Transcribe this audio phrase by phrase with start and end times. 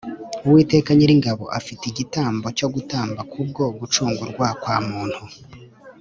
[0.45, 5.21] Uwiteka Nyiringabo afite igitambo cyo gutamba kubwo gucungurwa kwa muntu